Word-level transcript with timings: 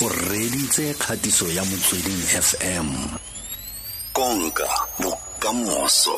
o 0.00 0.08
reditse 0.08 0.94
kgatiso 0.94 1.48
ya 1.48 1.64
motsweding 1.64 2.22
fm 2.42 2.88
konka 4.12 4.68
bokamoso. 5.00 6.14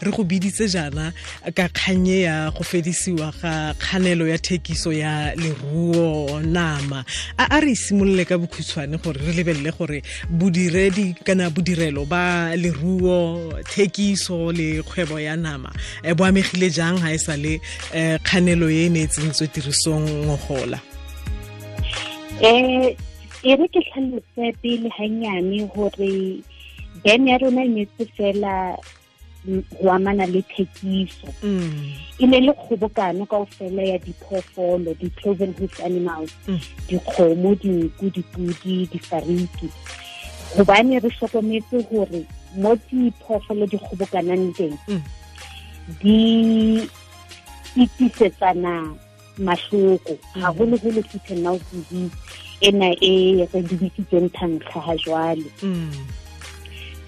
Re 0.00 0.10
go 0.12 0.22
biditse 0.22 0.68
jaana 0.68 1.12
ka 1.54 1.68
kganye 1.68 2.20
ya 2.20 2.50
go 2.50 2.62
fedisiwa 2.62 3.32
ga 3.42 3.74
kganelo 3.74 4.28
ya 4.28 4.38
thekiso 4.38 4.92
ya 4.92 5.34
leruo 5.34 6.40
nama. 6.40 7.04
A 7.36 7.46
a 7.50 7.60
re 7.60 7.74
simolole 7.74 8.24
ka 8.24 8.38
bokhutshwane 8.38 9.02
gore 9.02 9.18
re 9.18 9.32
lebelele 9.32 9.72
gore 9.76 10.02
bodiredi 10.30 11.16
kana 11.24 11.50
bodirelo 11.50 12.06
ba 12.06 12.54
leruo 12.54 13.52
thekiso 13.74 14.52
le 14.52 14.82
kgwebo 14.82 15.18
ya 15.18 15.36
nama 15.36 15.72
e 16.04 16.14
bo 16.14 16.24
amegile 16.24 16.70
jang 16.70 17.00
ga 17.00 17.10
e 17.10 17.18
sa 17.18 17.34
le 17.36 17.58
um 17.92 18.18
kganelo 18.22 18.70
e 18.70 18.86
e 18.86 18.88
ne 18.88 19.02
e 19.02 19.06
tsentswe 19.06 19.46
tirisong 19.50 20.06
ngogola 20.26 20.78
um 22.42 22.94
e 23.42 23.54
re 23.54 23.66
ke 23.68 23.80
tlhalose 23.86 24.52
pele 24.62 24.88
gannyane 24.98 25.66
gore 25.74 26.42
ben 27.04 27.26
ya 27.26 27.38
rona 27.38 27.62
e 27.64 27.68
netse 27.68 28.04
fela 28.16 28.76
go 29.46 29.90
amana 29.90 30.26
le 30.26 30.42
thekiso. 30.42 31.28
E 32.18 32.26
ne 32.26 32.40
le 32.40 32.52
kgobokano 32.52 33.26
kao 33.26 33.46
fela 33.46 33.82
ya 33.82 33.98
diphoofolo 33.98 34.94
di-cloven 35.00 35.54
hoof 35.58 35.80
animals 35.84 36.30
dikgomo 36.88 37.54
dinku 37.54 38.10
dipudi 38.10 38.86
difariki. 38.92 39.70
Gobane 40.56 40.98
re 40.98 41.10
tlhokometse 41.10 41.82
gore 41.90 42.22
mo 42.56 42.74
diphoofolo 42.90 43.66
di 43.66 43.78
kgobokanang 43.78 44.54
teng 44.54 44.76
di 46.02 46.82
itisetsana 47.76 48.94
mahloko. 49.38 50.18
Mm. 50.34 50.42
Gagologolo 50.42 51.02
foot 51.06 51.30
and 51.30 51.42
mouth 51.42 51.70
disease 51.72 52.12
ena 52.60 52.94
e 53.00 53.46
re 53.52 53.62
dibitsitseng 53.62 54.30
thankga 54.30 54.80
ga 54.86 54.94
jwale. 54.96 55.50
Mm. 55.62 55.92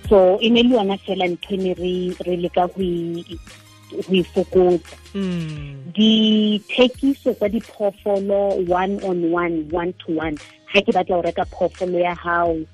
So 0.09 0.39
e 0.41 0.51
ne 0.51 0.63
le 0.63 0.75
yona 0.77 0.99
fela 0.99 1.27
ntho 1.29 1.57
ne 1.57 1.75
re 1.75 2.37
leka 2.37 2.67
go 2.69 2.83
e 2.83 4.23
fokotsa. 4.35 4.97
Mm. 5.15 5.93
Dithekiso 5.93 7.35
tsa 7.35 7.49
diphoofolo 7.49 8.69
one 8.69 9.03
on 9.03 9.31
one 9.31 9.69
one 9.71 9.93
to 10.05 10.13
one 10.15 10.39
ga 10.73 10.81
ke 10.81 10.93
batla 10.95 11.19
go 11.19 11.23
reka 11.23 11.45
phoofolo 11.51 11.99
ya 11.99 12.15
gago 12.15 12.67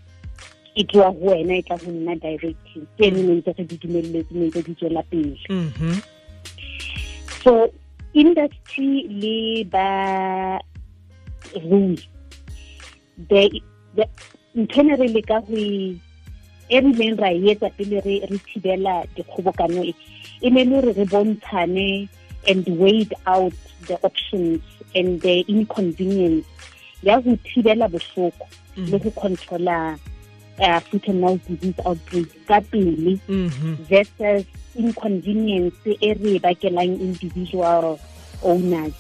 e 0.77 0.85
tloa 0.85 1.13
go 1.13 1.33
wena 1.33 1.57
e 1.57 1.63
tla 1.63 1.77
go 1.77 1.91
nna 1.91 2.17
ke 2.21 2.51
ene 3.01 3.23
ne 3.23 3.41
ntse 3.41 3.57
re 3.57 3.65
di 3.65 3.77
dumeletse 3.81 4.33
ne 4.33 4.47
ntse 4.47 4.63
di 4.63 4.75
tswela 4.75 5.03
pele. 5.09 5.37
Mm-hmm. 5.49 5.97
So 7.43 7.73
industry 8.17 9.05
le 9.21 9.39
ba 9.73 9.89
rui 11.69 11.97
ntho 14.57 14.81
ne 14.83 14.95
re 14.97 15.09
leka 15.17 15.39
go 15.47 15.57
e 15.57 16.81
rileng 16.81 17.17
ra 17.21 17.31
etsa 17.53 17.69
pele 17.77 18.01
re 18.07 18.39
thibela 18.49 18.95
dikgobokano 19.15 19.85
e 19.85 19.93
e 20.41 20.49
ne 20.51 20.65
le 20.65 20.81
re 20.87 20.93
re 20.99 21.05
bontshane 21.13 22.09
and 22.49 22.65
weighed 22.81 23.13
out 23.27 23.53
the 23.89 23.97
options 24.09 24.61
and 24.95 25.21
the 25.21 25.45
inconvenience 25.49 26.49
ya 27.03 27.21
go 27.21 27.37
thibela 27.45 27.87
bohloko 27.89 28.47
le 28.77 28.99
go 28.99 29.11
controla 29.11 29.99
uh, 30.65 30.81
foot 30.81 31.09
and 31.09 31.21
mouth 31.21 31.41
disease 31.49 31.81
outbreak 31.85 32.29
ka 32.49 32.61
pele 32.73 33.21
versus 33.89 34.45
inconvenience 34.79 35.85
e 36.01 36.13
re 36.15 36.39
bakelang 36.39 37.01
individual 37.01 37.99
owners. 38.43 38.95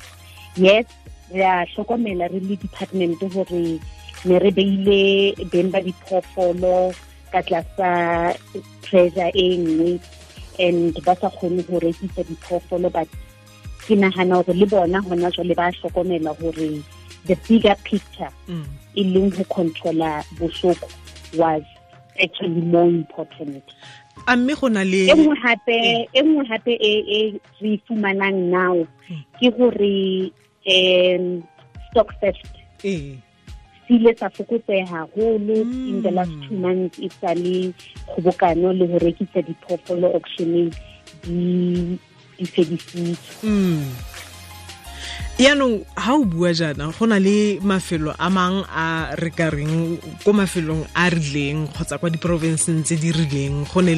Yes 0.57 0.87
re 1.31 1.43
a 1.45 1.67
hlokomela 1.67 2.29
re 2.29 2.41
le 2.41 2.57
department 2.57 3.19
gore 3.19 3.81
ne 4.25 4.39
re 4.39 4.51
beile 4.51 5.35
beng 5.51 5.71
ba 5.71 5.81
diphoofolo 5.83 6.95
ka 7.33 7.43
tlasa 7.43 7.91
pressure 8.83 9.31
e 9.35 9.59
nngwe 9.59 9.99
and 10.59 10.95
ba 11.05 11.15
sa 11.19 11.31
kgone 11.31 11.63
go 11.67 11.79
rekisa 11.83 12.23
diphoofolo 12.23 12.91
but 12.91 13.09
ke 13.86 13.95
nagana 13.98 14.42
gore 14.42 14.55
le 14.55 14.67
bona 14.67 15.03
gona 15.03 15.31
jwale 15.35 15.55
ba 15.55 15.70
hlokomela 15.75 16.33
gore 16.39 16.83
the 17.27 17.35
bigger 17.48 17.77
picture 17.83 18.31
mm. 18.48 18.67
e 18.95 19.03
leng 19.05 19.31
go 19.35 19.45
controla 19.51 20.23
bohloko 20.39 20.86
was 21.35 21.63
actually 22.23 22.63
more 22.63 22.86
important 22.86 23.67
a 24.27 24.37
mme 24.37 24.55
go 24.55 24.69
na 24.69 24.83
le 24.85 25.07
e 25.07 25.14
nngwe 25.14 25.37
gape 25.42 25.77
e 26.13 26.20
nngwe 26.23 26.45
gape 26.51 26.73
e 26.75 27.39
re 27.61 27.81
fumanang 27.87 28.51
now 28.51 28.77
ke 29.39 29.48
gore 29.57 30.33
um 30.67 31.42
stock 31.91 32.11
theft 32.20 32.51
ee. 32.85 33.15
sile 33.86 34.11
sa 34.19 34.27
fokotsega 34.31 34.86
haholo 34.86 35.63
in 35.63 36.03
the 36.03 36.11
last 36.11 36.35
two 36.48 36.57
months 36.59 36.98
e 36.98 37.09
sa 37.20 37.35
le 37.35 37.70
kgobokano 38.07 38.73
le 38.73 38.86
go 38.86 38.98
rekisa 38.98 39.42
diphoofolo 39.47 40.11
auctioneng 40.19 40.75
di 41.23 42.47
fedisitswe 42.55 43.47
yaanong 45.36 45.85
ga 45.92 46.17
o 46.17 46.24
bua 46.24 46.48
jaana 46.57 46.89
go 46.97 47.05
na 47.05 47.20
le 47.20 47.61
mafelo 47.61 48.08
a 48.17 48.29
mang 48.33 48.64
a 48.73 49.13
re 49.20 49.29
ka 49.29 49.52
reng 49.52 50.01
ko 50.24 50.33
mafelong 50.33 50.89
a 50.97 51.13
rileng 51.13 51.69
kgotsa 51.69 52.01
kwa 52.01 52.08
diporofenseng 52.08 52.80
tse 52.80 52.97
di 52.97 53.13
rileng. 53.13 53.69
Go 53.69 53.85
e 53.85 53.92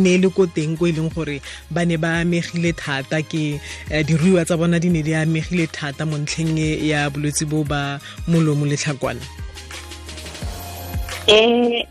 ne 0.00 0.10
e 0.16 0.18
le 0.24 0.28
ko 0.32 0.46
teng 0.48 0.80
ko 0.80 0.88
e 0.88 0.96
leng 0.96 1.12
gore 1.12 1.44
ba 1.68 1.84
ne 1.84 2.00
ba 2.00 2.24
amegile 2.24 2.72
thata 2.72 3.20
ke 3.20 3.60
diruiwa 3.92 4.48
tsa 4.48 4.56
bona 4.56 4.80
di 4.80 4.88
ne 4.88 5.04
di 5.04 5.12
amegile 5.12 5.68
thata 5.68 6.08
mo 6.08 6.16
ntlheng 6.16 6.56
ya 6.80 7.12
bolwetse 7.12 7.44
bo 7.44 7.60
ba 7.60 8.00
molomo 8.24 8.64
le 8.64 8.80
tlhakwana. 8.80 9.20
Um 11.28 11.84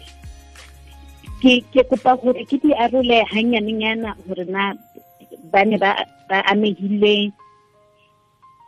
ke 1.38 1.86
kopa 1.86 2.18
gore 2.18 2.42
ke 2.50 2.58
di 2.58 2.74
arole 2.74 3.30
hannyanenyana 3.30 4.18
gore 4.26 4.50
na 4.50 4.74
ba 5.54 5.62
ne 5.70 5.78
ba 5.78 6.02
amegile 6.50 7.30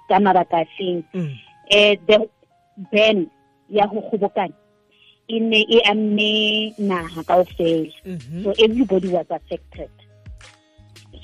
ka 0.07 0.19
mabaka 0.19 0.57
a 0.61 0.65
feng 0.77 1.03
um 1.13 1.21
mm. 1.21 1.33
eh, 1.69 1.95
the 2.07 2.17
ban 2.91 3.27
ya 3.69 3.87
go 3.87 4.01
kgobokana 4.01 4.53
e 5.27 5.39
ne 5.39 5.65
e 5.69 5.79
amme 5.91 6.73
naga 6.77 7.23
kao 7.23 7.43
fela 7.57 7.91
mhm. 8.05 8.43
so 8.43 8.53
everybody 8.59 9.07
was 9.09 9.25
affected. 9.29 9.89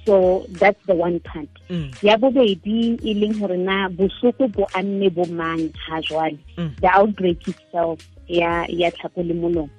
So 0.06 0.46
that's 0.50 0.84
the 0.88 0.96
one 0.96 1.20
part. 1.20 1.50
Mm. 1.70 1.94
Ya 2.02 2.18
bobedi 2.18 2.98
e 3.04 3.14
leng 3.14 3.40
gore 3.40 3.58
na 3.58 3.90
bohloko 3.90 4.48
bo 4.52 4.68
amme 4.74 5.10
bo 5.10 5.26
mang 5.26 5.70
ha 5.86 6.02
jwale? 6.02 6.40
Mm. 6.58 6.82
The 6.82 6.90
outbreak 6.90 7.48
itself 7.48 8.00
ya 8.28 8.66
ya 8.70 8.90
tlhako 8.92 9.24
le 9.28 9.34
molomo 9.34 9.70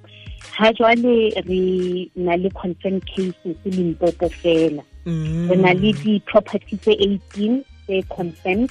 ha 0.53 0.73
jwale 0.73 1.35
re 1.49 2.11
na 2.15 2.37
le 2.37 2.51
confirmed 2.51 3.05
cases 3.07 3.57
limpopo 3.65 4.29
fela. 4.29 4.85
Re 5.05 5.57
na 5.57 5.73
le 5.73 5.93
di-property 5.93 6.77
tse 6.77 6.93
eighteen 6.93 7.65
tse 7.87 8.03
confirmed 8.09 8.71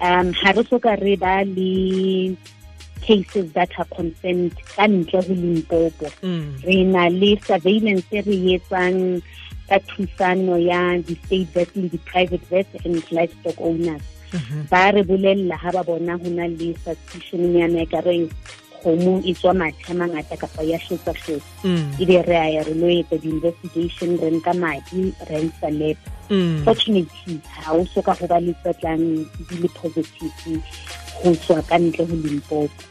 um 0.00 0.32
ha 0.32 0.52
re 0.52 0.62
soka 0.70 0.94
re 1.00 1.16
ba 1.16 1.44
le 1.44 2.36
cases 3.00 3.52
that 3.52 3.70
are 3.78 3.88
concerned 3.96 4.52
ka 4.76 4.84
ntle 4.86 5.20
ho 5.26 5.34
limpopo. 5.34 6.08
Mm. 6.22 6.62
Re 6.66 6.76
na 6.84 7.08
le 7.08 7.30
surveillance 7.46 8.10
re 8.12 8.36
etsang 8.56 9.22
ka 9.68 9.78
thusano 9.88 10.56
ya 10.60 10.98
di-state 11.06 11.48
vet 11.54 11.70
le 11.76 11.88
di-private 11.88 12.44
vet 12.50 12.68
and 12.84 13.02
livestock 13.12 13.58
owners. 13.60 14.04
Mm-hmm. 14.32 14.62
Ba 14.68 14.92
re 14.92 15.02
bolella 15.02 15.56
ha 15.56 15.72
ba 15.72 15.82
bona 15.84 16.20
ho 16.20 16.28
na 16.28 16.46
le 16.46 16.76
suspicion 16.84 17.52
nyana 17.54 17.88
ka 17.88 18.00
re 18.04 18.28
kgomo 18.78 19.20
e 19.24 19.34
tswa 19.34 19.52
mathe 19.54 19.90
a 19.90 19.94
mangata 19.94 20.36
kapa 20.36 20.62
ya 20.62 20.78
hlotsa 20.78 21.12
hlotsa 21.12 21.66
mm. 21.66 21.98
ebe 22.00 22.22
re 22.22 22.36
a 22.36 22.48
ya 22.54 22.62
re 22.62 22.74
lo 22.74 22.86
etsa 22.86 23.16
di-investigation 23.18 24.20
re 24.22 24.30
nka 24.36 24.52
madi 24.54 25.12
re 25.26 25.38
ntsha 25.42 25.70
lep 25.70 25.98
fortunately 26.64 27.40
ha 27.50 27.72
o 27.72 27.84
soka 27.84 28.14
go 28.18 28.26
ba 28.26 28.40
le 28.40 28.52
tsotlang 28.62 29.24
di 29.48 29.56
le 29.62 29.68
positive 29.68 30.62
go 31.22 31.34
tswa 31.34 31.62
ka 31.68 31.76
ntle 31.78 32.04
ho 32.04 32.14
limpopo. 32.14 32.82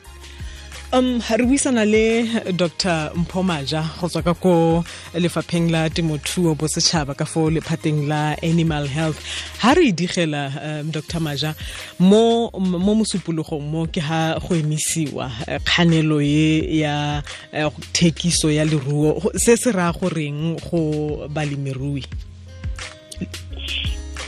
Um 0.93 1.19
re 1.19 1.43
buisana 1.45 1.83
le 1.83 2.23
dr. 2.53 3.11
Mpho 3.15 3.43
maja 3.43 3.83
go 3.99 4.07
tswa 4.07 4.23
ka 4.23 4.33
ko 4.33 4.83
lefapheng 5.13 5.67
la 5.69 5.89
temothuo 5.89 6.55
bosetšhaba 6.55 7.13
ka 7.13 7.25
fo 7.25 7.49
lephateng 7.51 8.07
la 8.07 8.39
animal 8.41 8.87
health. 8.87 9.19
Ha 9.59 9.73
re 9.73 9.91
digela 9.91 10.47
um, 10.63 10.91
dr. 10.91 11.19
Maja 11.19 11.55
mo 11.99 12.49
mo 12.55 12.95
mosupologong 12.95 13.67
mo 13.67 13.85
ke 13.85 13.99
ha 13.99 14.39
go 14.39 14.55
emisiwa 14.55 15.27
kganelo 15.67 16.23
ye 16.23 16.79
ya 16.79 17.21
uh, 17.51 17.71
thekiso 17.91 18.47
ya 18.47 18.63
leruo. 18.63 19.19
Se 19.35 19.57
se 19.57 19.71
raya 19.71 19.91
goreng 19.91 20.55
go 20.71 21.27
balemirui 21.27 22.07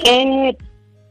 um 0.06 0.54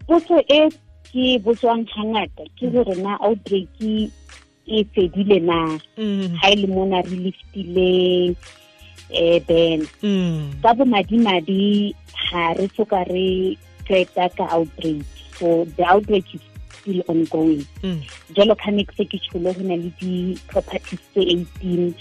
potso 0.09 0.37
e 0.49 0.61
ke 1.09 1.39
botswang 1.45 1.85
hangata 1.95 2.45
ke 2.57 2.69
gore 2.73 2.95
na 3.01 3.17
outbreak 3.21 3.69
e 3.81 4.85
fedile 4.93 5.41
na? 5.41 5.79
Ha 6.41 6.47
e 6.53 6.57
le 6.57 6.67
mona 6.67 7.03
re 7.03 7.17
liftile 7.25 8.37
um 9.09 9.41
ben 9.49 9.81
ka 10.63 10.75
bomadimaди 10.77 11.95
ha 12.29 12.53
re 12.59 12.69
soka 12.77 13.05
re 13.09 13.57
qeta 13.89 14.29
ka 14.37 14.45
outbreak. 14.53 15.05
So 15.39 15.65
the 15.77 15.85
outbreak 15.85 16.29
is 16.35 16.43
still 16.77 17.01
ongoing. 17.09 17.65
Jalo 18.37 18.53
ka 18.59 18.71
ne 18.71 18.85
se 18.97 19.05
ke 19.05 19.17
tsholo 19.17 19.55
go 19.57 19.63
na 19.65 19.77
le 19.81 19.89
di-properties 20.01 21.01
tse 21.13 21.23
eighteen 21.25 21.95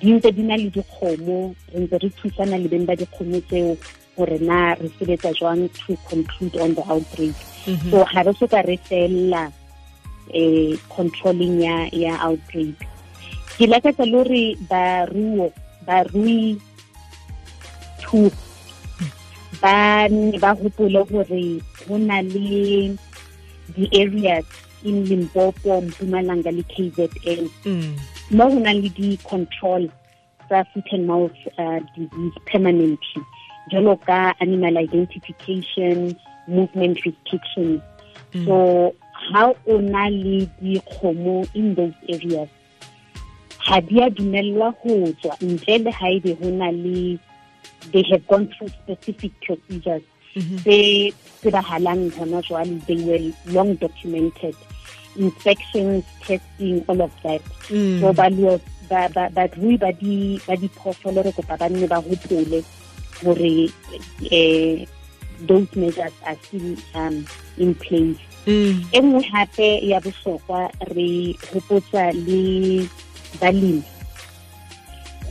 di 0.00 0.12
ntse 0.14 0.30
di 0.36 0.42
na 0.42 0.54
le 0.54 0.70
dikgomo 0.70 1.54
re 1.72 1.78
ntse 1.80 1.96
re 2.02 2.08
thusana 2.18 2.58
le 2.58 2.68
beng 2.68 2.86
ba 2.86 2.94
dikgomo 2.94 3.40
tseo 3.50 3.74
gore 4.16 4.38
na 4.38 4.74
re 4.74 4.88
sebetsa 4.98 5.32
jwang 5.38 5.68
to 5.74 5.96
conclude 6.08 6.56
on 6.56 6.74
the 6.74 6.84
outbreak. 6.90 7.34
So 7.90 8.04
ga 8.04 8.22
re 8.22 8.32
soka 8.32 8.66
re 8.66 8.76
fella 8.76 9.52
um 10.34 10.78
controlling 10.96 11.60
ya 11.60 11.88
ya 11.92 12.16
outbreak. 12.20 12.76
Ke 13.58 13.66
lakatsa 13.70 14.04
le 14.06 14.12
gore 14.12 14.44
baruo 14.70 15.52
barui 15.86 16.60
two 18.00 18.30
ba 19.62 20.08
ne 20.08 20.38
ba 20.38 20.54
gopole 20.54 21.04
gore 21.10 21.60
go 21.86 21.96
na 21.98 22.20
le 22.20 22.96
di-areas 23.76 24.44
in 24.84 25.04
limpopo 25.08 25.80
mpumalanga 25.80 26.50
le 26.50 26.62
kzn 26.62 27.48
mo 28.30 28.44
go 28.50 28.58
nang 28.60 28.80
le 28.82 28.88
di-control 28.88 29.88
tsa 30.48 30.64
foot 30.72 30.88
and 30.92 31.06
mouth 31.06 31.38
uh, 31.58 31.80
disease 31.96 32.36
permanently 32.50 33.22
jalo 33.70 33.96
ka 34.06 34.34
animal 34.40 34.76
identification 34.76 36.16
movement 36.48 37.04
restrictions 37.04 37.80
mm. 38.32 38.44
so 38.46 38.94
how 39.32 39.56
o 39.66 39.78
na 39.80 40.08
le 40.08 40.46
dikgomo 40.62 41.46
in 41.54 41.74
those 41.74 41.96
areas 42.08 42.48
ga 43.66 43.80
di 43.80 44.00
a 44.00 44.10
dumelelwa 44.10 44.74
go 44.82 45.12
tswa 45.20 45.34
ntle 45.40 45.78
le 45.78 45.90
ga 45.98 46.08
ebe 46.16 46.34
go 46.40 46.50
na 46.50 46.70
le 46.70 47.18
they 47.92 48.02
have 48.10 48.26
gone 48.26 48.48
through 48.48 48.68
specific 48.68 49.32
procedures. 49.40 50.02
Tse 50.34 51.12
tsebahalang 51.40 52.10
gona 52.10 52.42
jwale 52.42 52.84
they 52.86 52.98
were 53.06 53.52
long 53.52 53.74
documented. 53.76 54.56
Inspections 55.16 56.04
testing 56.20 56.84
all 56.88 57.00
of 57.02 57.12
that. 57.22 57.42
Mm. 57.70 58.00
so 58.00 58.12
barui 58.12 59.78
ba 59.78 60.56
diphoofolo 60.56 61.24
re 61.24 61.32
kopa 61.32 61.56
ba 61.58 61.68
nne 61.68 61.86
ba 61.88 62.02
gopole 62.02 62.64
gore 63.24 63.72
um 64.30 64.86
those 65.46 65.68
measures 65.76 66.12
are 66.26 66.36
still 66.42 66.76
um, 66.94 67.26
in 67.58 67.74
place. 67.74 68.20
E 68.46 69.00
nngwe 69.00 69.22
gape 69.32 69.68
ya 69.88 70.00
bohlokwa 70.00 70.70
re 70.94 71.34
gopotsa 71.52 72.12
le 72.12 72.84
balemi 73.40 73.82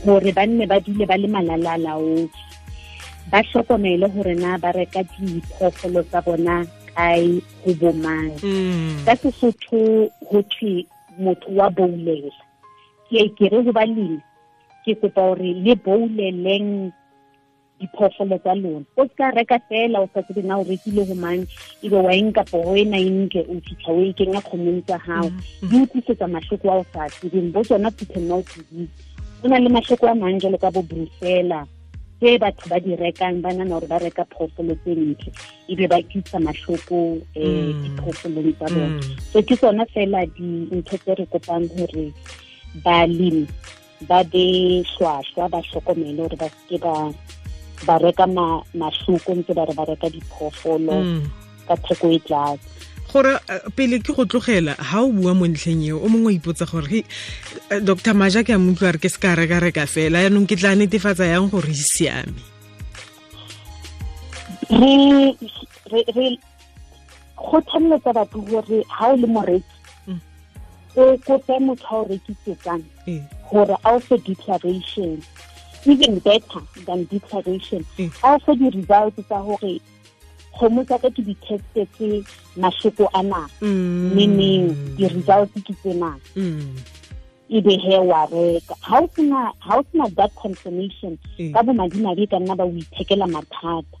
gore 0.04 0.32
ba 0.32 0.46
nne 0.46 0.66
ba 0.66 0.80
dule 0.80 1.06
ba 1.06 1.16
le 1.16 1.28
malalalaotswe 1.28 2.42
ba 3.30 3.38
hlokomele 3.42 4.08
gore 4.10 4.34
na 4.34 4.58
ba 4.58 4.72
reka 4.72 5.02
diphoofolo 5.02 6.02
tsa 6.02 6.20
bona 6.26 6.66
kae 6.94 7.40
go 7.64 7.72
bomang 7.80 8.34
ka 9.06 9.14
sesotho 9.16 10.10
go 10.28 10.42
thwe 10.50 10.84
motho 11.18 11.48
wa 11.54 11.70
boulela. 11.70 12.34
Ke 13.08 13.30
ke 13.38 13.46
re 13.48 13.62
go 13.62 13.72
balemi 13.72 14.18
ke 14.84 14.92
kopa 15.00 15.22
gore 15.22 15.50
le 15.64 15.72
bouleleng 15.84 16.90
diphoofolo 17.80 18.38
tsa 18.38 18.54
lona. 18.54 18.84
O 18.96 19.06
ska 19.08 19.30
reka 19.30 19.58
fela 19.68 20.00
o 20.00 20.08
sa 20.14 20.22
tsebe 20.22 20.42
na 20.42 20.58
o 20.58 20.64
rekile 20.64 21.04
go 21.06 21.14
mang? 21.14 21.46
Ebe 21.82 21.96
wa 21.96 22.12
eng 22.14 22.32
kapo 22.32 22.62
go 22.62 22.74
ena 22.76 22.98
enke 22.98 23.40
o 23.48 23.54
fitlha 23.66 23.92
o 23.92 24.00
e 24.00 24.12
kenya 24.12 24.40
kgomong 24.40 24.82
tsa 24.86 24.98
gago 25.06 25.30
di 25.68 25.76
utlwisetsa 25.82 26.26
matlhoko 26.26 26.70
a 26.70 26.76
o 26.80 26.84
sa 26.92 27.08
tsebeng. 27.08 27.52
Bo 27.52 27.62
tsona 27.62 27.90
puthenmouth 27.90 28.48
disease 28.54 28.90
go 29.42 29.48
na 29.48 29.58
le 29.58 29.68
matlhoko 29.68 30.06
a 30.06 30.14
mang 30.14 30.40
jalo 30.40 30.58
ka 30.58 30.70
bo 30.70 30.82
brusela 30.82 31.66
tse 32.20 32.38
batho 32.38 32.64
ba 32.70 32.80
di 32.80 32.96
rekang 32.96 33.42
ba 33.42 33.52
nana 33.52 33.74
gore 33.74 33.86
ba 33.86 33.98
reka 33.98 34.24
phoofolo 34.32 34.74
tse 34.80 34.94
ntle. 34.94 35.30
Ebe 35.68 35.84
ba 35.90 35.98
kisa 36.02 36.38
matlhoko 36.40 37.18
um 37.36 37.68
diphoofolong 37.82 38.54
tsa 38.56 38.66
bona. 38.72 39.02
So 39.32 39.42
ke 39.42 39.56
tsona 39.58 39.84
fela 39.92 40.24
dintho 40.36 40.96
tse 40.96 41.12
re 41.18 41.26
kopang 41.26 41.68
gore 41.74 42.06
balemi 42.84 43.46
ba 44.08 44.24
be 44.24 44.82
hlwahlwa 44.82 45.48
ba 45.50 45.60
tlhokomele 45.62 46.16
gore 46.16 46.36
ba 46.36 46.48
seke 46.48 46.78
ba 46.80 47.12
ba 47.86 47.98
reka 47.98 48.26
mahloko 48.26 49.30
ntse 49.36 49.52
ba 49.54 49.64
re 49.68 49.74
ba 49.76 49.84
reka 49.84 50.08
diphoofolo 50.10 50.96
ka 51.68 51.74
theko 51.84 52.10
e 52.10 52.18
tlase. 52.26 52.64
Gore 53.12 53.38
pele 53.76 54.00
ke 54.02 54.12
go 54.16 54.24
tlogela 54.26 54.74
ga 54.74 54.98
o 55.04 55.12
bua 55.12 55.34
mo 55.38 55.46
ntlheng 55.46 55.84
eo 55.86 56.02
o 56.02 56.08
mongwe 56.08 56.34
o 56.34 56.36
ipotsa 56.36 56.66
gore 56.66 57.04
dr 57.70 58.14
maja 58.14 58.42
ke 58.42 58.52
a 58.52 58.58
motlwa 58.58 58.96
re 58.96 58.98
ke 58.98 59.08
se 59.08 59.18
ka 59.22 59.36
reka-reka 59.38 59.86
fela 59.86 60.24
yaanong 60.24 60.48
ke 60.50 60.56
tla 60.58 60.74
netefatsa 60.74 61.28
yang 61.30 61.46
gore 61.52 61.70
e 61.70 61.78
siame. 61.78 62.40
Re 64.72 66.26
kgothaletsa 67.38 68.10
batho 68.16 68.40
gore 68.48 68.82
ga 68.82 69.06
o 69.12 69.16
le 69.16 69.28
moreki 69.30 69.74
o 70.96 71.18
kope 71.26 71.58
motho 71.60 71.86
a 71.90 71.96
o 72.02 72.04
rekisetsang 72.10 72.84
gore 73.50 73.76
a 73.84 73.94
o 73.94 73.98
fe 74.00 74.16
declaration 74.26 75.18
even 75.86 76.18
better 76.18 76.62
than 76.86 77.04
declaration. 77.04 77.84
A 78.22 78.34
o 78.34 78.38
fe 78.38 78.54
di-results 78.54 79.20
tsa 79.28 79.38
gore 79.42 79.80
kgomo 80.54 80.84
tsa 80.86 80.98
ka 80.98 81.10
ke 81.10 81.22
di-testetse 81.22 82.24
mashoko 82.56 83.08
a 83.14 83.22
na 83.22 83.46
meaning 83.60 84.70
di-results 84.96 85.52
ke 85.66 85.74
tsenang 85.82 86.20
ebe 87.50 87.74
he 87.78 87.98
wa 87.98 88.24
reka. 88.32 88.74
Ga 88.88 88.98
o 88.98 89.08
sena 89.14 89.52
that 90.16 90.34
confirmation 90.34 91.18
ka 91.52 91.62
bomadimadi 91.62 92.30
ka 92.30 92.38
nna 92.38 92.56
ba 92.56 92.64
o 92.64 92.72
ithekela 92.72 93.26
mathata. 93.26 93.98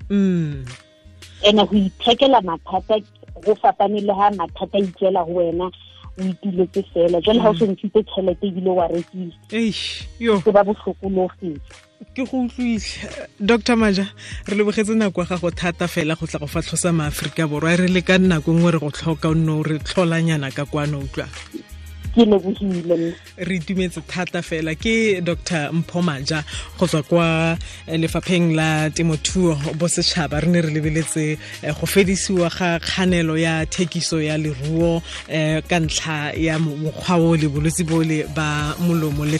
And 1.44 1.58
go 1.58 1.74
ithekela 1.76 2.40
mathata 2.40 3.02
go 3.44 3.54
fapane 3.54 4.00
le 4.00 4.14
ga 4.14 4.30
mathata 4.30 4.78
itlela 4.80 5.26
go 5.26 5.34
wena 5.42 5.70
o 6.18 6.22
itiletse 6.22 6.82
fela. 6.92 7.20
Jale 7.20 7.40
ga 7.40 7.50
o 7.50 7.54
sentshitse 7.54 8.02
tšhelete 8.02 8.46
ebile 8.46 8.70
wa 8.70 8.86
rekile 8.88 9.32
ke 10.44 10.50
ba 10.52 10.62
botlhokologile 10.64 11.60
ke 12.14 12.22
go 12.28 12.44
utlwile 12.44 12.84
dr 13.40 13.76
maja 13.76 14.06
re 14.46 14.54
lebogetse 14.56 14.94
nako 14.94 15.20
ya 15.20 15.26
gago 15.26 15.50
thata 15.50 15.88
fela 15.88 16.14
go 16.14 16.26
tla 16.26 16.38
go 16.40 16.46
fatlhosa 16.46 16.92
maaforika 16.92 17.48
borwa. 17.48 17.76
Re 17.76 17.88
le 17.88 18.02
ka 18.02 18.18
nako 18.18 18.52
nngwe 18.52 18.70
re 18.72 18.78
go 18.78 18.90
tlhoka 18.90 19.28
o 19.28 19.34
nne 19.34 19.52
o 19.52 19.62
re 19.62 19.78
tlholanyana 19.78 20.50
ka 20.50 20.64
kwano 20.64 20.98
utlwa 20.98 21.26
ke 22.14 23.14
re 23.38 23.56
itumetse 23.56 24.00
thata 24.06 24.42
fela 24.42 24.74
ke 24.74 25.20
dr. 25.20 25.72
Mpho 25.72 26.02
maja 26.02 26.44
go 26.78 26.86
tswa 26.86 27.02
kwa 27.02 27.58
lefapheng 27.88 28.54
la 28.54 28.90
temothuo 28.90 29.56
bosetšhaba. 29.74 30.40
Re 30.42 30.48
ne 30.48 30.60
re 30.60 30.70
lebeletse 30.70 31.38
go 31.62 31.86
fedisiwa 31.86 32.48
ga 32.50 32.78
kganelo 32.78 33.36
ya 33.38 33.66
thekiso 33.66 34.22
ya 34.22 34.38
leruo 34.38 35.02
ka 35.68 35.78
ntlha 35.80 36.32
ya 36.38 36.58
mokgwa 36.58 37.16
o 37.16 37.36
le 37.36 37.48
bolwetse 37.48 37.84
bole 37.84 38.24
ba 38.34 38.74
molomo 38.78 39.24
le 39.24 39.38